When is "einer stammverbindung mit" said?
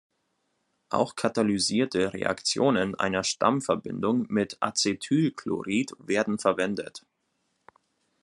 2.95-4.57